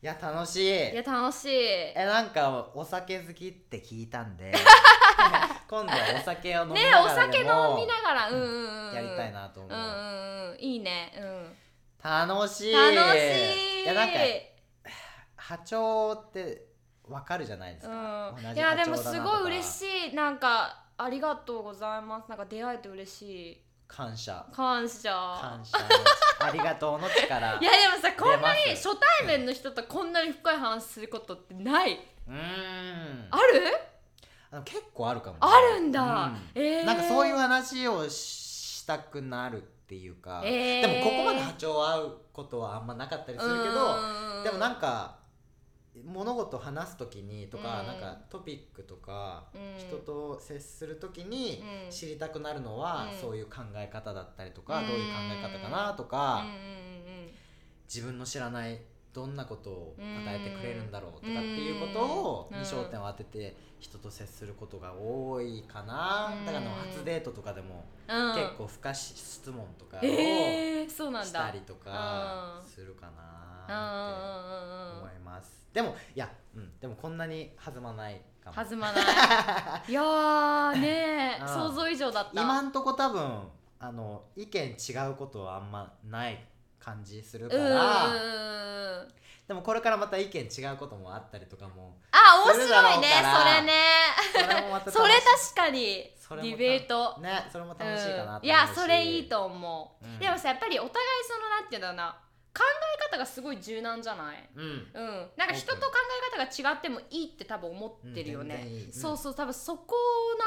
[0.03, 0.67] いや楽しい。
[0.67, 1.49] いや楽しい。
[1.53, 4.51] えなんかお酒好きって聞いたんで
[5.69, 8.29] 今度はお酒を飲みながらね、お酒飲みながら。
[8.29, 10.57] うんうんうんやりたいなと思う、うんうんうん。
[10.59, 11.13] いいね。
[11.15, 11.55] うん。
[12.01, 12.73] 楽しい。
[12.73, 13.19] 楽し
[13.81, 13.83] い。
[13.83, 14.15] いやなんか
[15.41, 16.67] 波長って
[17.09, 20.15] わかるじゃないですか、うん、いやでもすごい嬉しい。
[20.15, 22.29] なんかありがとうございます。
[22.29, 23.21] なんか出会えて嬉し
[23.53, 23.61] い。
[23.87, 24.45] 感謝。
[24.53, 25.11] 感謝。
[25.41, 25.77] 感謝。
[25.79, 25.85] の
[26.47, 27.57] ありがとうの力。
[27.59, 31.99] いやでもさこんなに初対面の人とこんなに深い話することってない。
[32.27, 33.27] うーん。
[33.31, 33.77] ある？
[34.51, 36.51] あの結構あるかもあるんだ、うん。
[36.53, 40.81] えー、なんかそういう話をしたくなるっていうか、えー。
[40.81, 45.20] でもここまで波長合うことはあんまなかったりするけど、でもなんか
[46.05, 47.87] 物事を話す時にとか、うん。
[47.87, 49.77] なんかトピックとか、うん。
[49.77, 51.91] 人と接する時にうん。
[51.91, 53.19] 知りたくなるのは、うん。
[53.19, 54.87] そういう考え方だったりとか、うん。
[54.87, 56.45] どういう考え方かなとうんか、
[57.93, 58.79] 自分の知らない
[59.13, 62.59] どんなことを与えてくれるんだろうとかっていうことをうん。
[62.59, 66.33] に焦点を当てて人と接することが多いかな。
[66.39, 66.45] うん。
[66.45, 68.33] だから初デートとかでもうん。
[68.33, 72.69] 結構深し質問とかをしたりとかうん。
[72.69, 75.67] するかうんうんなって思います。
[75.73, 78.55] でもいや、うん、でもこんなに弾まないかも。
[78.55, 79.03] 弾まない。
[79.91, 81.47] いやーねうん。
[81.47, 82.41] 想像以上だった。
[82.41, 86.45] 今んとこ多分あの意見違うことはあんまない
[86.79, 88.05] 感じするから。
[88.07, 89.13] うん
[89.47, 93.73] でもこれからまた意見違うこともあったりとかもあ面白いねそれね。
[94.31, 97.19] それもまた楽しそれ確かにディベート。
[97.19, 98.45] ねそれも楽しいかなうん。
[98.45, 100.19] いやそれいいと思う、うん。
[100.19, 100.93] でもさやっぱりお互い
[101.27, 102.17] そのなんていうんだろうな
[102.53, 104.49] 考え方がすごい柔軟じゃない？
[104.55, 104.63] うん。
[104.63, 105.91] うん、なんか人と考
[106.35, 108.85] え方が違ってもいいって多分思ってるよね、うんいい。
[108.85, 109.95] うんそうそう多分そこ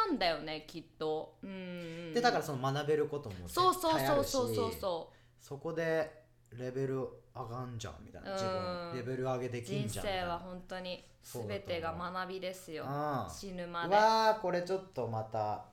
[0.07, 1.37] なんだよねきっと。
[1.43, 2.13] うん。
[2.13, 4.73] でだからその学べることも絶そうそう対あるしそうそうそう。
[4.81, 6.97] そそこでレベル
[7.35, 8.51] 上がんじゃんみたいな自うん。
[8.93, 8.97] 分。
[8.99, 10.27] レベル上げでうきん人じゃんみたいな。
[10.27, 12.85] 生は本当に全てが学びですよ。
[12.85, 13.27] うん。
[13.31, 13.95] 死ぬまで。
[13.95, 15.65] わーこれちょっとまた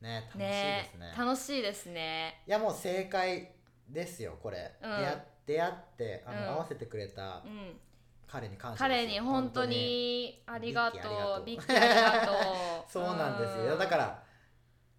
[0.00, 1.14] ね楽しいですね。
[1.16, 2.42] 楽しいですね。
[2.46, 3.52] いやもう正解
[3.88, 4.90] ですよこれ、うん。
[4.90, 7.78] 出会出会ってあの、うん合わせてくれたうん。
[8.26, 9.06] 彼に感謝ですよ。
[9.08, 10.98] 彼に本当にありがと
[11.42, 11.44] う。
[11.44, 12.36] ビビッッキーありがとう。
[12.90, 13.76] そうなんですよ。
[13.76, 14.22] だからら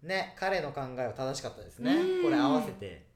[0.02, 1.94] ね彼の考えは正しかったですね。
[1.94, 2.22] うん。
[2.22, 3.06] これ合わせて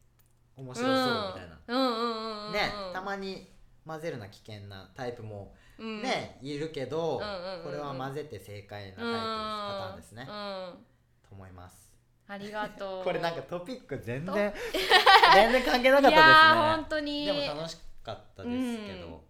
[0.57, 1.79] 面白そうみたいな、うん。
[1.79, 3.53] うんうんうんねたまに
[3.87, 10.85] 混ぜるな危険なタイプもにね、いるけど、うんうんうんうんこれは混ぜて正解なタイプうんパターンですね、うん。
[11.29, 11.88] と思います
[12.28, 13.04] ありがとう。
[13.04, 14.52] これなんかトピック全と然
[15.34, 17.26] 全然関係なかっいやーた本当に。
[17.26, 19.22] ですねでも楽しかったですけど、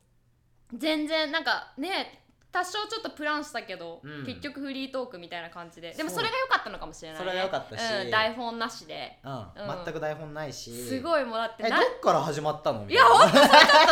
[0.74, 4.24] 全然なんかね多少ちょっとプランしたけど、うん。
[4.26, 5.92] 結局フリートークみたいな感じで。
[5.92, 6.18] でもそう。
[6.20, 7.94] それが良かったのかもしれない、ね、それが良かったし。
[8.04, 9.18] うん、台本なしで。
[9.22, 9.32] うん。
[9.32, 9.84] うん。
[9.84, 10.72] 全く台本ないし。
[10.88, 12.84] すごいもらってえどなっから始まったの？
[12.86, 13.86] みいやたいなほんとそれちょっ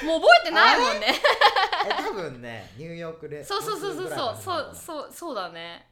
[0.00, 1.14] と もう覚えてないもんね。
[1.88, 4.36] え多分ねニューヨークでそうそうそうそうそう。
[4.36, 5.88] そううそうそうだね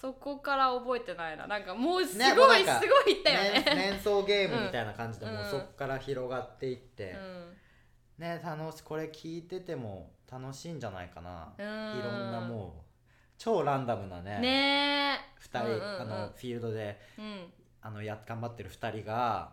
[0.00, 1.46] そこから覚えてないな。
[1.46, 3.62] なんかもうすごい、なんかすごいいったよね。
[3.66, 5.34] 連連想ゲームみたいな感じで、うん。
[5.34, 7.56] もうそっから広がっていって、うん。
[8.16, 11.98] ね楽しこれ聞いてても楽しいんじゃないかな、うん。
[11.98, 12.82] いろんなもう
[13.36, 14.38] 超ランダムなね。
[14.38, 15.20] ね。
[15.38, 16.00] え2人、うんうんうん。
[16.00, 17.52] あのフィールドでうん。
[17.82, 19.52] あのや頑張ってる2人が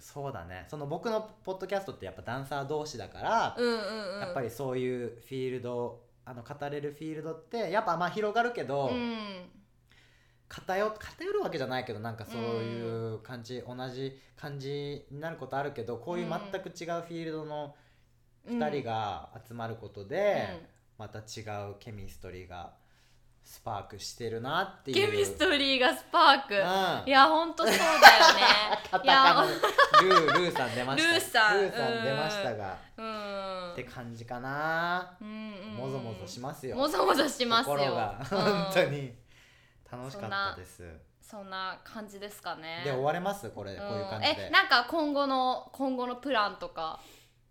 [0.00, 0.66] そうだね。
[0.68, 4.20] その僕のポッドキャストってやっぱダンサー同士だから、うんうんうん。
[4.20, 9.48] やっぱりそういうフィールドあの語れるフィールドってやっぱまあ広がるけど、うん。
[10.48, 17.74] 偏偏るわけじゃないけどなんかそういう感じ、同じ感じになることあるけどこういう全く違うフィールドの
[18.48, 20.48] 2人が集まることで、
[20.98, 22.72] また違うケミストリーが
[23.44, 25.10] スパークしてるなっていう。
[25.10, 27.08] ケミストリーがスパーク、うん。
[27.08, 28.00] いやほんとそうだよね。
[28.90, 29.46] カタ
[30.02, 31.10] ルールーさん出ました。
[31.10, 31.60] ルーさん。
[31.60, 33.17] ルーさん出ましたが、うん
[33.82, 35.34] って感じかな、うんうん。
[35.34, 36.76] うんもぞもぞしますよ。
[36.76, 37.76] もぞもぞしますよ。
[37.76, 38.26] 心が、うん。
[38.26, 39.14] 本当に。
[39.90, 40.84] 楽しかったです。
[41.22, 42.82] そんな感じですかね。
[42.84, 43.48] で終われます？
[43.50, 44.46] これ、こういう感じで。
[44.48, 47.00] えなんか今後の今後のプランとか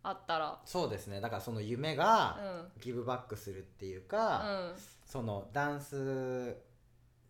[0.03, 0.59] あったら。
[0.65, 1.21] そうですね。
[1.21, 2.37] だからその夢うが
[2.75, 2.79] ん。
[2.81, 4.73] ギブバックするっていううか、ん。
[5.05, 6.55] そのダンス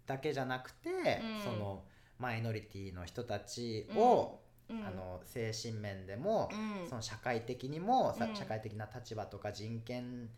[0.06, 0.94] だけじゃなくて、う
[1.40, 1.42] ん。
[1.44, 1.84] その
[2.18, 4.86] マイノリティの人たちを、うん。
[4.86, 6.90] あの精神面でも、うん。
[6.90, 8.36] その社会的にも、さうん。
[8.36, 10.30] 社会的な立場とか人権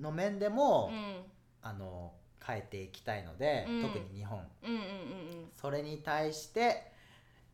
[0.00, 1.22] の面でも、うん。
[1.62, 2.12] あの
[2.44, 3.82] 変えていきたいので、うん。
[3.82, 4.38] 特に日本。
[4.62, 5.50] うんうんうんうん。
[5.54, 6.90] それに対して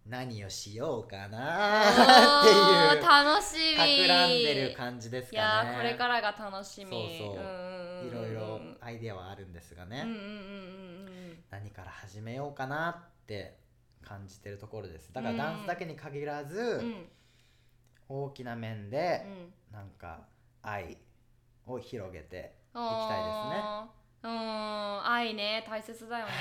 [0.09, 3.77] 何をしようかおなっていうー楽しみ。
[3.77, 5.71] 企んでる感じですいかね。
[5.71, 7.19] やーこれからが楽しみ。
[7.19, 7.37] そうそう。
[7.37, 10.25] んんんんいろいろアイデアはあるんですがね、うんうんうんう
[11.33, 11.45] ん。
[11.51, 13.59] 何から始めようかなって
[14.07, 15.12] 感じてるところです。
[15.12, 16.66] だからダンスだけに限らず、うん。
[16.66, 17.09] うん
[18.09, 20.29] 大きな面うで、んなんか
[20.62, 20.97] 愛
[21.66, 23.64] を広げて行きたいですね。
[24.23, 25.11] うん。
[25.11, 25.66] 愛ね。
[25.69, 26.33] 大切だよね。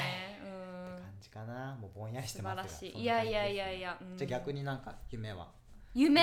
[0.42, 1.02] ってうん。
[1.02, 1.76] 感じかな。
[1.82, 3.02] もうぼんやりし素てますが晴らしい。
[3.02, 3.98] いやいやいやいや。
[4.00, 4.16] うん。
[4.16, 5.48] じゃあ逆になんか夢は？
[5.96, 6.22] 夢。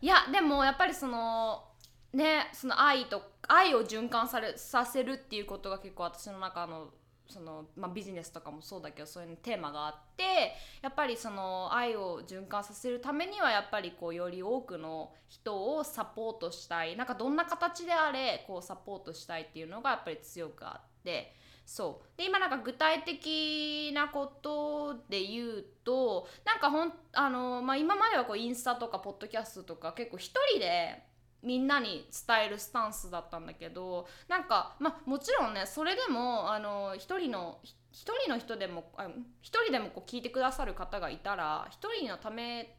[0.00, 1.64] いやでもやっぱりその
[2.12, 6.90] ねその愛と愛を循環されさせるっていうことが結構私の中の
[7.28, 16.96] その、まあ、ビジネスとかもそうだけどそういうテーマがあってやっぱりその愛を循環させるためにはやっぱりこうより多くの人をサポートしたい。
[16.96, 21.34] なんかどんな形であれこうサポートしたいっていうのがやっぱり強くあって。
[21.66, 22.16] そう。
[22.16, 31.02] で今なんか具体的なことで言うとなんかほんあの、まあ、今まではこうインスタとかポッドキャストとか結構一人で
[31.46, 39.06] みんなに伝えるスタンスだったんだけどなんか、まあ、もちろんねそれでもあの一人のひ一人の人でもあ
[39.40, 42.76] 一人でもこう聞いてくださる方がいたら一人のため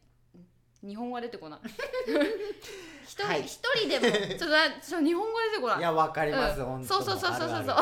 [0.86, 1.60] 日本語が出てこない。
[3.02, 3.42] 一人、はい。
[3.42, 4.50] 一人でもちょっ
[4.80, 5.78] と日本語出てこない。
[5.80, 6.66] いやわかります、うん。
[6.66, 7.76] 本当そうそうそうそうそうそう。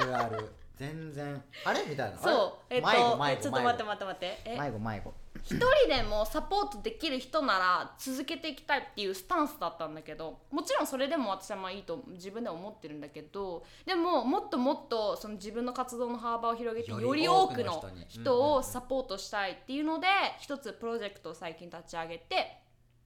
[0.00, 0.52] あるある。
[0.74, 1.42] 全然。
[1.64, 2.18] あれみたいな。
[2.18, 2.74] そう。
[2.74, 4.40] えっとちょっと待って待って待って。
[4.44, 4.58] え？
[4.60, 5.14] 迷子迷子
[5.46, 20.08] 一人でもサポートできる人なら続けていきたいっていうスタンスだったんだけどもちろんそれでも私はまあいいと自分では思ってるんだけどでももっともっとその自分の活動の幅を広げてよよりり多くのの人をサポートしたいっていうので
[20.40, 22.58] 一つプロジェクトを最近立ち上げて、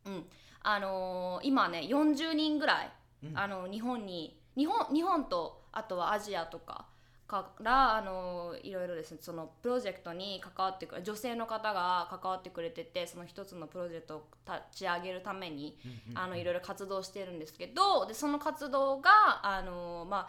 [0.06, 0.24] うん。
[0.62, 2.92] あのー今ね40人ぐらい、
[3.24, 3.38] うん。
[3.38, 6.86] あの日本に日本日本とあとはアジアとか
[7.30, 15.78] からあのいろいろですねそのプロジェクトに関わってくる女性の方が関わってくれててその一つのプロジェクトを立ち上げるために、
[16.14, 19.10] あのいろいろ活動してるんですけどでその活動が
[19.42, 20.28] あのま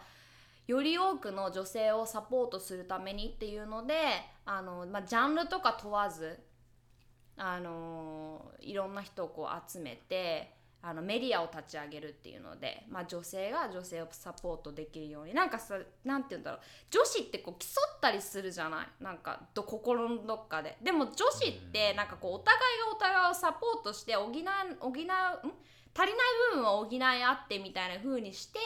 [0.68, 3.94] より多くの女性をサポートするためにっていうので
[4.44, 6.38] あの、まあ、ジャンルとか問わず
[7.36, 16.60] あのいろんな人をこう集めてあのメディアを立ち上げるっていうので、まあ、女性が女性をサポートできるようになんかさなんて言うんだろう。
[16.90, 17.66] 女子ってこう競
[17.96, 19.04] ったりするじゃない？
[19.04, 20.76] なんかど心のどっかで。
[20.82, 24.44] でも女子ってなんかこうお互いがお互いをサポートして補い
[24.80, 24.94] 補うん？
[24.94, 26.16] 足りない
[26.54, 28.58] 部分を補い合ってみたいな風にして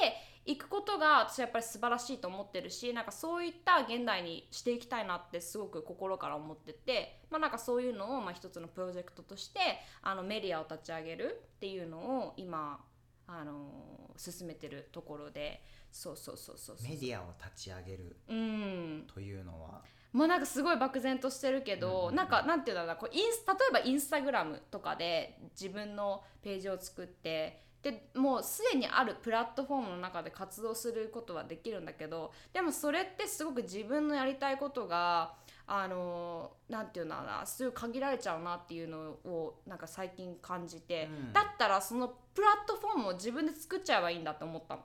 [0.47, 9.61] いくことが私はやっぱり素晴らしいと思ってるしなんかそういった現代にしていきたいなってすごく心から思ってて、まあ、なんかそういうのをまあ一つのプロジェクトとして
[10.03, 12.81] あのメディアを立ち上げるっていうのを今
[13.27, 16.89] あの進めてるところでそうそうそうそうそう。
[16.89, 19.05] メディアを立ち上げるうん。
[19.13, 19.83] というのは？
[20.13, 22.15] もうなんかすごい漠然としてるけど、うんうんうん。
[22.15, 35.35] なんかなんていうんだろうなこうインス例えばインスタグラムとかで自分のページを作ってでもうすでにあるプラットフォームの中で活動することはできるんだけどでもそれってすごく自分のやりたいことが
[35.69, 41.33] あのなんていうんだろうなすごい限られちゃうなっていうのをなんか最近感じて、うん。
[41.33, 44.83] だったらそのプラットフォームを自分で作っちゃえばいいんだと思ったの。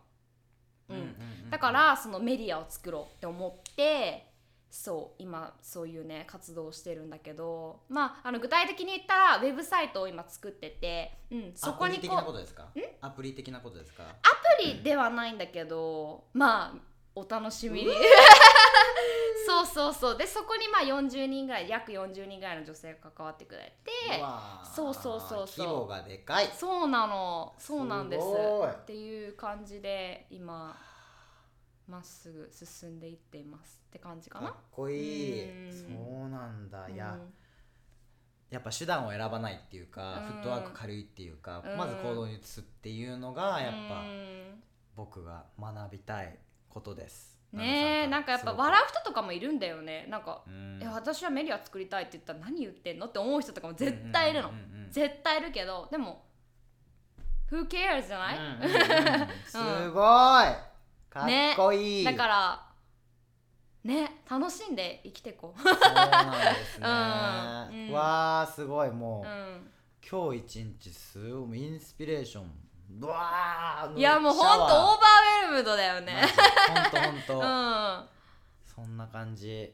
[0.90, 1.50] うん。
[1.52, 4.31] だからそのメディアを作ろうって思って
[4.74, 12.68] そう今そういうね活動をしてるんだけどまああの具体的に言ったらウェブサイトを今作ってて、うん、そこにアプリ的こうなことですか？
[13.02, 14.04] アプリ的なことですか？
[14.04, 14.06] ア
[14.62, 16.74] プリではないんだけどまあ
[17.14, 17.90] お楽しみに。
[19.46, 20.18] そうそうそう。
[20.18, 23.92] でそこにまあ40人ぐらい約40人ぐらいの女性が関わってくれて
[24.74, 25.68] そうそうそうそう。
[25.68, 26.48] 規模がでかい。
[26.56, 27.54] そうなの。
[27.58, 28.26] そうなんです。
[28.26, 30.78] っていう感じで今
[31.88, 34.48] まっすぐ進んでいっていますって感じかな。
[34.48, 35.70] かっこいい。
[35.70, 35.72] うん。
[35.72, 36.90] そうなんだ。
[36.90, 37.34] いや、うん。
[38.50, 40.26] やっぱ手段を選ばないっていうか、うん。
[40.26, 41.78] フットワーク軽いっていうか、うん。
[41.78, 44.64] まず行動に移すっていうのがやっぱうん
[44.96, 46.38] 僕が学びたい
[46.70, 47.40] ことです。
[47.54, 50.06] ねえなんかやっぱ笑う人とかもいるんだよね。
[50.10, 50.80] なんか、う、うん。
[50.82, 54.52] いや私はメディア作りたいって言ったら何言ってんのって思う人とかも絶対いるの、
[54.90, 56.24] 絶対いるけどでも
[57.52, 58.38] Who cares じゃない、
[59.46, 59.58] す
[59.90, 60.02] ご
[60.44, 60.71] い
[61.12, 62.66] かっこいい、だから
[63.84, 65.62] ね楽しんで生きていこう。
[65.62, 67.88] そうなんですね、 うん。
[67.88, 67.92] うん。
[67.92, 69.72] わあすごいもう、うん。
[70.10, 72.52] 今日一日すごいインスピレーション。
[73.02, 76.24] うわーいやもうほんとオーバーウェルムドだよね。
[76.68, 78.08] ほんとほんと、うんは
[78.66, 79.64] そんな感じ。
[79.64, 79.70] い。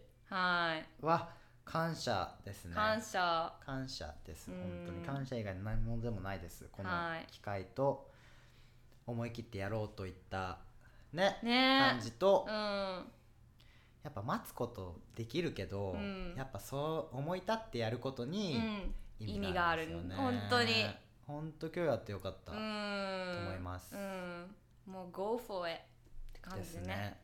[1.06, 1.30] わ
[1.64, 2.74] 感謝ですね。
[2.74, 3.54] 感謝。
[3.64, 4.50] 感謝です。
[4.50, 4.58] うん。
[4.58, 5.06] 本当に。
[5.06, 6.68] 感謝以外に何もでもないです。
[6.72, 7.26] このはい。
[7.32, 8.10] 機会と
[9.06, 10.60] 思い切ってやろうといった
[11.18, 11.90] ねね。
[11.92, 12.46] 感じと。
[12.48, 12.54] うん。
[14.04, 16.34] やっぱ待つことできるけど、うん。
[16.38, 18.94] やっぱそう思い立ってやることうにん。
[19.20, 20.38] 意味があるんですよね、意味がある。
[20.40, 20.74] 本当に。
[21.28, 22.58] 本当今日やってよかった、うん
[23.48, 23.94] 思います。
[23.94, 24.56] うん。
[24.86, 25.82] もう go for it っ
[26.34, 27.20] て感ですじねね。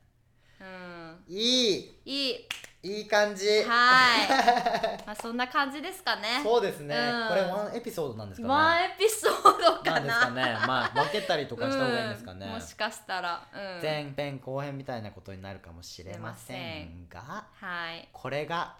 [0.59, 1.23] うん。
[1.27, 1.99] いい。
[2.05, 2.47] いい。
[2.85, 3.63] いい感じ。
[3.63, 4.27] はい。
[5.07, 6.41] まあそんな感じですかね。
[6.43, 7.29] そうですね、うん。
[7.29, 8.53] これワンエピソードなんですかね。
[8.53, 9.42] ワンエピソード
[9.83, 9.99] かな。
[9.99, 10.57] んですかね。
[10.67, 12.53] まあ分けたりとかした方がいいんですかね、うん。
[12.53, 18.75] もしかしたら、うん、前編後編みたいなことになるかもしれませんがはいこれが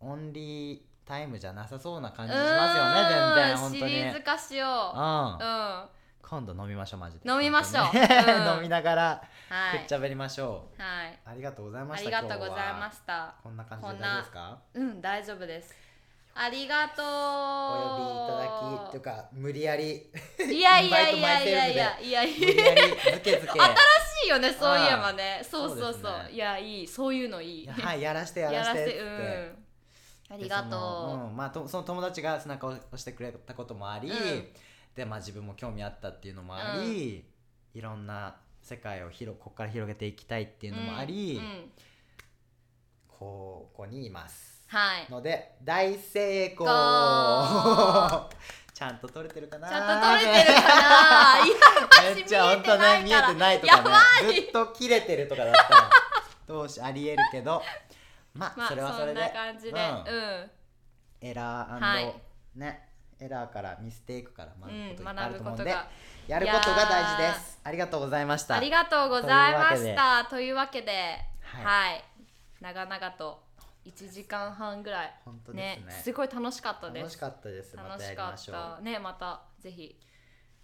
[0.00, 3.80] オンリータイムじゃなさそうな感じしますよね全然本当に。
[3.80, 4.98] シリーズ化しよう。
[4.98, 5.34] うん。
[5.34, 5.88] うん。
[6.22, 7.28] 今度飲みましょうマジで。
[7.28, 7.84] 飲みましょう。
[7.92, 8.56] うん。
[8.56, 9.80] 飲みながらはい。
[9.80, 11.18] くっちゃべりましょう、はい。
[11.26, 13.34] ありがとうございまありしたがとうございますした。
[13.42, 14.58] こんな感じで大丈夫ですか？
[14.74, 15.74] うん大丈夫です
[16.34, 17.06] ありがとう。
[17.06, 20.10] お呼びいただきというか無理やり。
[20.50, 22.00] いやいやいやいやいや。
[22.00, 23.58] いやいやりずけずけ
[24.24, 25.40] いいよねそういえばね。
[25.42, 26.30] そうそうそう。
[26.30, 26.86] いやいい。
[26.86, 27.64] そういうのいい。
[27.64, 28.98] いやはいやらしてやらして。
[28.98, 29.64] うん。
[30.30, 31.32] ありがとう。
[31.32, 34.52] んまあ、とその友達が背中を押してくれたこともあり、うん。
[34.94, 37.24] でまあ自分も興味あったっていうのもあり、
[37.74, 41.40] いろんな世界を広ここから広げていきたいっていううのもあり、
[43.08, 45.10] ここにいますはい。
[45.10, 46.66] ので大成功。
[48.72, 49.68] ちゃんと撮れてるかな？
[49.68, 51.44] ちゃんと撮れてるかな？
[51.44, 53.90] いやめっちゃ本当ね見えてないとやか
[54.22, 55.90] ねずっと切れてるとかだったら
[56.46, 57.62] どうしありえるけど。
[58.32, 59.12] まあ、まあそれはそれで。
[59.12, 59.72] んな感じで。
[59.72, 60.50] うん。
[61.20, 62.14] エラー、はい。
[62.54, 65.76] ねエラーからミステイクから学ぶこといっぱいあ学ると思うんで、
[66.28, 67.60] やることが大事です。
[67.64, 68.54] ありがとうございました。
[68.54, 70.24] ありがとうございました。
[70.30, 71.64] というわけではい。
[71.64, 72.04] はい。
[72.60, 73.42] 長々と
[73.90, 75.14] 1時間半ぐらい。
[75.24, 75.92] 本当ですね。
[76.02, 77.02] すごい楽しかったです。
[77.02, 77.76] 楽しかったです。
[77.76, 78.14] 楽し
[78.50, 78.82] かった。
[78.82, 79.98] ねまたぜひ。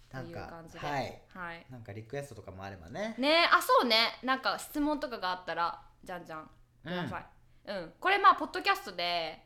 [0.09, 0.79] となんかいう感じで。
[0.79, 1.21] はい。
[1.33, 1.65] はい。
[1.69, 3.15] なんかリクエストとかもあればね。
[3.17, 4.19] ねあそうね。
[4.23, 6.49] なんか質問とかがあったらじゃんじゃん。
[6.83, 7.25] ください。
[7.69, 9.43] うん、これまあポッドキャストで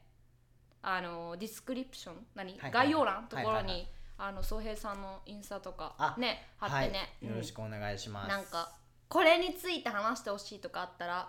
[0.84, 2.16] あのディスクリプション？
[2.36, 3.88] 何、はいはい概要欄のところに、はいはいはい。
[4.24, 8.72] あの宗平さんのインスタとかあね貼ってね、はい、よろしくお願いします、なんか
[9.08, 11.28] これについて話してほしいとかあったら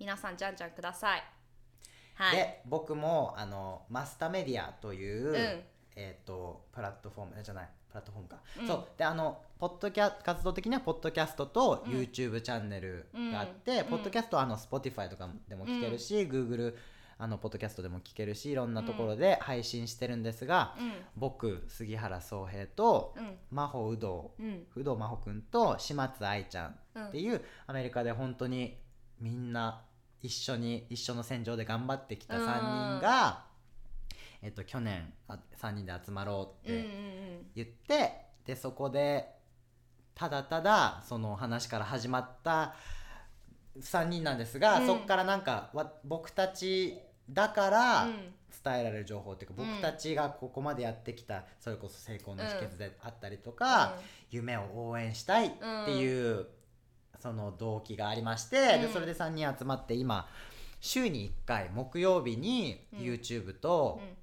[0.00, 1.22] 皆さんじゃんじゃんください
[2.16, 2.36] はい。
[2.36, 5.62] で僕もあのマスタメディアという、ん。
[5.98, 8.66] えっ、とプラットフォームえじゃないプラットフォームか、うん。
[8.66, 8.84] そう。
[8.98, 11.92] であのポッドキャ活動的にはポッドキャストとうん。
[11.92, 13.84] YouTube チャンネルがあって、うん。
[13.86, 16.74] ポッドキャストはあの Spotify とかでも聞けるし、Google
[17.18, 20.92] あのポッドキャストでも聞けるしいろんなところで配信してるんですが、うん。
[21.16, 23.38] 僕杉原宗平とうん。
[23.50, 24.66] 真帆有働うん。
[24.70, 28.76] 不動真帆くんと島津愛ちゃんっていうアメリカで本当に
[29.18, 29.82] みんな
[30.26, 33.44] 一緒に一緒の戦場で頑張ってきた3人が、
[34.42, 38.12] えっと、去年あ3人で集まろううんうんって言って、
[38.44, 39.28] でそこで
[40.14, 42.74] ただただその話から始まった
[43.80, 44.86] 3人なんですが、うん。
[44.86, 46.98] そこからなんかわ僕たち
[47.30, 48.34] だからうん。
[48.64, 49.68] 伝えられる情報っていうか、うん。
[49.68, 53.96] 僕たちがここまでやってきたそれこそ成功の秘訣であったりとか、
[54.30, 55.50] 夢を応援したいっ
[55.84, 56.46] ていう、
[57.26, 58.82] その動機がありまして、うん。
[58.82, 60.26] でそれで3人集まって今
[60.80, 62.98] 週に1回木曜日にうん。
[63.00, 64.16] YouTube と、うん。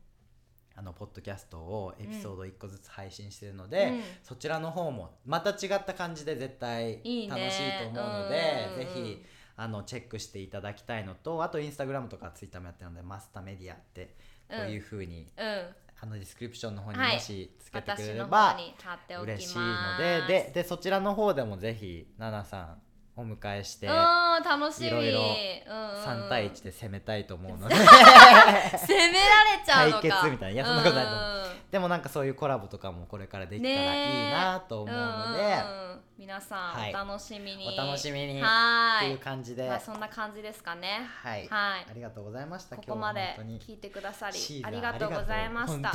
[0.76, 4.02] あのポッドキャストをエピソード1個ずつ配信してるので、うん。
[4.24, 8.76] そちらの方もまた違った感じで絶対いいね楽しいと思うのでうん。
[8.78, 9.24] ぜひ
[9.56, 14.16] あのチェックしていただきたいのとあとインスタグラムとかツイッターもやってるのでマスタメディアって
[14.50, 15.66] こういうふうに、うん。
[16.04, 17.16] あのディスクリプションの方にはい。
[17.16, 18.58] もしつけてくれれば、
[19.22, 22.82] 嬉しいのでででそちらの方でもぜひナナさん
[23.16, 23.94] お迎えしてうん
[24.44, 24.88] 楽しみ。
[24.88, 26.04] いろいろうんうん。
[26.04, 27.76] 3対1で攻めたいと思うので。
[27.78, 30.02] 攻められちゃうのか。
[30.02, 31.38] 対決みたいないやそんなことないと思う。
[31.38, 31.44] うん
[31.74, 35.78] でもなんかそういうコラボとかもこれからできたらいいなと思うので、ねうんうん。
[35.78, 35.84] うん
[36.20, 36.92] 皆さん、はい。
[36.92, 37.68] お楽しみに。
[37.68, 38.26] お楽しみに。
[38.26, 41.10] っていうはい感じで、まあ、そんな感じですかね。
[41.24, 41.86] はい、はい。
[41.90, 45.92] ありがとうございましたここまで聞いてくださりありがとうございました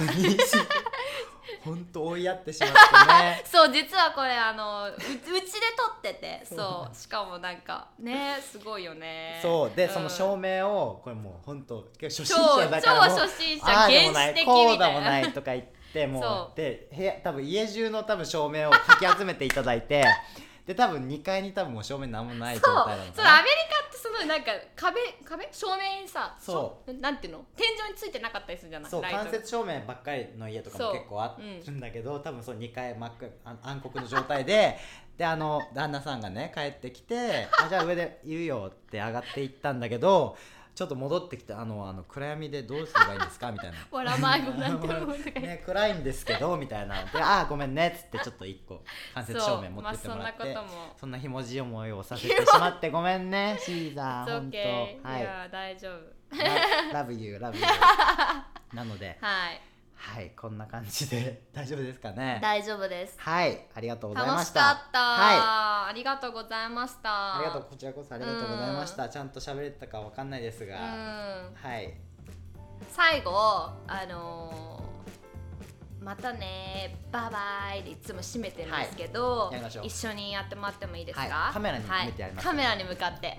[1.65, 2.77] 本当追いやってしまって
[3.13, 3.43] ね。
[3.47, 6.43] そう実はこれあのううちで撮ってて。
[6.45, 6.97] そう。
[6.97, 9.39] しかもなんかねすごいよね。
[9.43, 9.77] そう。
[9.77, 9.89] で、ん。
[9.89, 20.05] その照明をこれもう本当初心超者だからもう超初心者原始的こうだもないとか言ってもうで部屋多分家中の多分照明をかき集めていただいて
[20.69, 23.25] で多分2階に多分もう照明なんもない状態なのそう。
[23.25, 25.49] アメリカってそのなんか壁壁？
[25.51, 27.45] 照明にさそしょなんていうの？
[27.57, 28.91] 天井についてなかったりするじゃない？
[28.91, 33.13] そう間接照明ばっかりの家とかも結構あるんだけど、多分そう2階真っ
[33.63, 34.77] 暗黒の状態で
[35.17, 40.37] であの旦那さんがね帰ってきて「あじゃあ上でいるよ」って上がっていったんだけど
[40.79, 43.79] ちょっと戻ってきて「あのあの暗闇でどうすればいいんですか?」みたいな。
[43.91, 50.65] わら迷子なんて思うとかね、暗いんですけどみたいなで「ああごめんね」っつってちょっと1個間接照明持ってってもらって、そうまあ
[50.97, 51.43] そんなひも。
[51.43, 55.09] じい思いをさせてしまってごめんね シーザー本当。
[55.09, 55.21] はい。
[55.21, 56.93] いや大丈夫。
[56.93, 59.19] ラブユーラブユーなので。
[59.21, 59.61] はい
[60.09, 61.43] はいこんな感じで。
[61.53, 62.39] 大丈夫ですかね？
[62.41, 63.15] 大丈夫です。
[63.19, 67.37] はいありがとうございまし楽したかった、はありがとうございました。
[67.37, 69.09] ありがとうこちらこそありがとうございました。
[69.09, 70.77] ちゃんと喋れてたかわかんないですが。
[70.77, 71.55] うん。
[71.55, 71.95] はい。
[72.91, 73.31] 最後
[73.87, 74.89] あのー
[76.01, 79.87] またねバイバイでいつも締めてるんですけど、はい。
[79.87, 81.53] 一緒にやってもらってもいいですか、はい。
[81.53, 82.13] カメラに向い。
[82.13, 83.39] てやりますはい、カメラに向かって。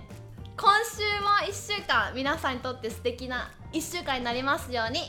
[0.56, 5.00] 今週も1週間皆さんにとって素敵な1週間になりますように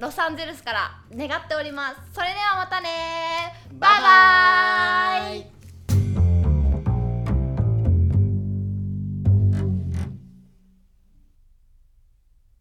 [0.00, 1.96] ロサンゼルスから願っております。
[2.14, 2.88] それではまたね
[3.74, 3.98] バ
[5.28, 5.59] イバイ